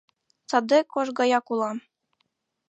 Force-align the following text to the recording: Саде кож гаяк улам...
Саде 0.49 0.79
кож 0.91 1.07
гаяк 1.19 1.45
улам... 1.53 1.77